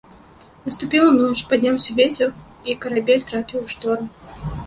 [0.67, 2.33] Наступіла ноч, падняўся вецер,
[2.73, 4.09] і карабель трапіў у шторм.